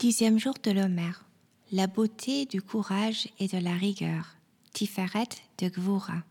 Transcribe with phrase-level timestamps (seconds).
[0.00, 1.26] Dixième jour de l'Homère.
[1.72, 4.34] La beauté du courage et de la rigueur.
[4.72, 6.22] Tiferet de Gvura.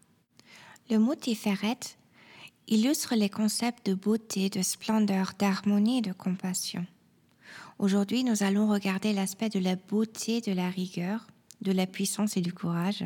[0.90, 1.78] Le mot Tiferet
[2.68, 6.84] illustre les concepts de beauté, de splendeur, d'harmonie et de compassion.
[7.78, 11.27] Aujourd'hui, nous allons regarder l'aspect de la beauté, de la rigueur,
[11.61, 13.05] de la puissance et du courage,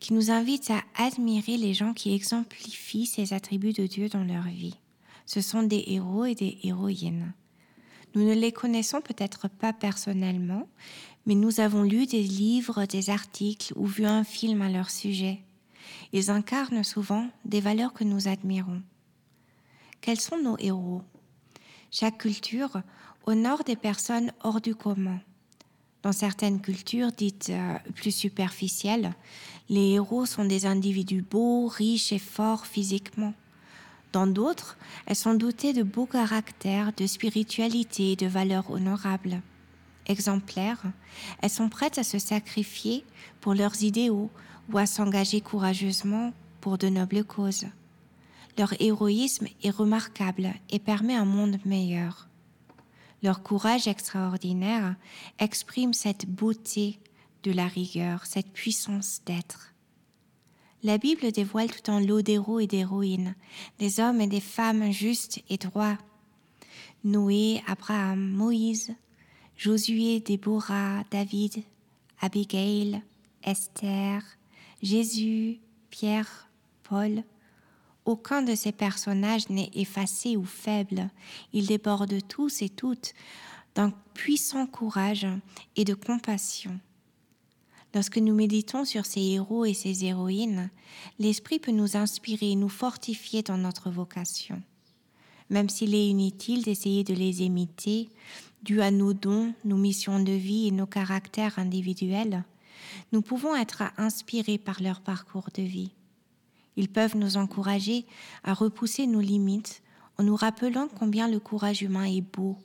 [0.00, 4.48] qui nous invite à admirer les gens qui exemplifient ces attributs de Dieu dans leur
[4.48, 4.74] vie.
[5.26, 7.32] Ce sont des héros et des héroïnes.
[8.14, 10.68] Nous ne les connaissons peut-être pas personnellement,
[11.26, 15.40] mais nous avons lu des livres, des articles ou vu un film à leur sujet.
[16.12, 18.82] Ils incarnent souvent des valeurs que nous admirons.
[20.00, 21.02] Quels sont nos héros?
[21.90, 22.82] Chaque culture
[23.26, 25.20] honore des personnes hors du commun.
[26.02, 29.14] Dans certaines cultures dites euh, plus superficielles,
[29.68, 33.34] les héros sont des individus beaux, riches et forts physiquement.
[34.12, 39.40] Dans d'autres, elles sont dotées de beaux caractères, de spiritualité et de valeurs honorables.
[40.06, 40.82] Exemplaires,
[41.40, 43.04] elles sont prêtes à se sacrifier
[43.40, 44.30] pour leurs idéaux
[44.70, 47.66] ou à s'engager courageusement pour de nobles causes.
[48.58, 52.28] Leur héroïsme est remarquable et permet un monde meilleur.
[53.22, 54.96] Leur courage extraordinaire
[55.38, 56.98] exprime cette beauté
[57.44, 59.71] de la rigueur, cette puissance d'être.
[60.84, 63.36] La Bible dévoile tout en lot d'héros et d'héroïnes,
[63.78, 65.96] des hommes et des femmes justes et droits.
[67.04, 68.92] Noé, Abraham, Moïse,
[69.56, 71.62] Josué, Déborah, David,
[72.20, 73.00] Abigail,
[73.44, 74.22] Esther,
[74.82, 76.48] Jésus, Pierre,
[76.82, 77.22] Paul.
[78.04, 81.10] Aucun de ces personnages n'est effacé ou faible.
[81.52, 83.14] Ils débordent tous et toutes
[83.76, 85.28] d'un puissant courage
[85.76, 86.80] et de compassion.
[87.94, 90.70] Lorsque nous méditons sur ces héros et ces héroïnes,
[91.18, 94.62] l'Esprit peut nous inspirer et nous fortifier dans notre vocation.
[95.50, 98.08] Même s'il est inutile d'essayer de les imiter,
[98.62, 102.44] dû à nos dons, nos missions de vie et nos caractères individuels,
[103.12, 105.90] nous pouvons être inspirés par leur parcours de vie.
[106.76, 108.06] Ils peuvent nous encourager
[108.44, 109.82] à repousser nos limites
[110.18, 112.56] en nous rappelant combien le courage humain est beau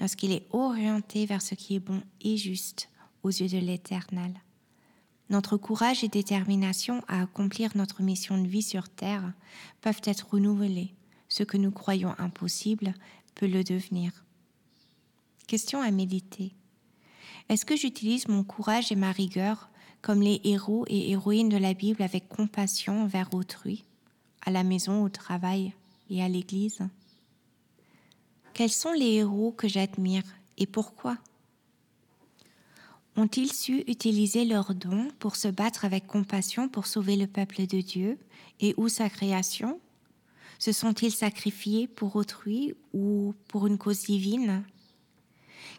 [0.00, 2.90] lorsqu'il est orienté vers ce qui est bon et juste
[3.22, 4.34] aux yeux de l'Éternel.
[5.30, 9.32] Notre courage et détermination à accomplir notre mission de vie sur Terre
[9.80, 10.94] peuvent être renouvelés.
[11.28, 12.94] Ce que nous croyons impossible
[13.34, 14.12] peut le devenir.
[15.46, 16.52] Question à méditer.
[17.48, 19.68] Est-ce que j'utilise mon courage et ma rigueur
[20.02, 23.84] comme les héros et héroïnes de la Bible avec compassion envers autrui,
[24.44, 25.72] à la maison, au travail
[26.10, 26.80] et à l'église?
[28.52, 30.22] Quels sont les héros que j'admire
[30.58, 31.18] et pourquoi?
[33.16, 37.80] Ont-ils su utiliser leurs dons pour se battre avec compassion pour sauver le peuple de
[37.80, 38.18] Dieu
[38.60, 39.80] et ou sa création?
[40.58, 44.64] Se sont-ils sacrifiés pour autrui ou pour une cause divine?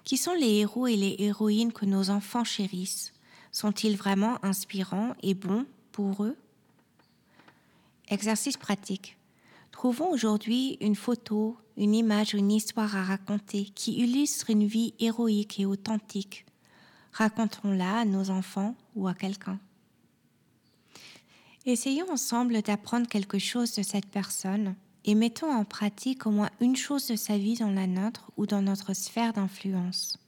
[0.04, 3.14] Qui sont les héros et les héroïnes que nos enfants chérissent?
[3.52, 6.38] Sont-ils vraiment inspirants et bons pour eux?
[8.10, 9.18] Exercice pratique.
[9.72, 14.94] Trouvons aujourd'hui une photo, une image ou une histoire à raconter qui illustre une vie
[15.00, 16.46] héroïque et authentique
[17.16, 19.58] racontons-la à nos enfants ou à quelqu'un.
[21.66, 26.76] Essayons ensemble d'apprendre quelque chose de cette personne et mettons en pratique au moins une
[26.76, 30.20] chose de sa vie dans la nôtre ou dans notre sphère d'influence.